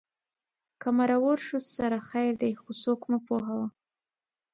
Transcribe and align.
که 0.81 0.89
مرور 0.97 1.37
شو 1.47 1.57
سره 1.75 1.97
خیر 2.09 2.31
دی 2.41 2.51
خو 2.61 2.69
څوک 2.83 2.99
مه 3.09 3.17
پوهوه 3.25 3.67